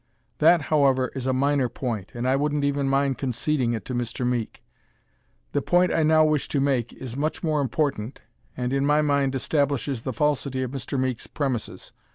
[0.39, 4.25] That, however, is a minor point and I wouldn't even mind conceding it to Mr.
[4.25, 4.63] Meek.
[5.51, 8.19] The point I now wish to make is much more important
[8.57, 10.99] and in my mind establishes the falsity of Mr.
[10.99, 11.93] Meek's premises.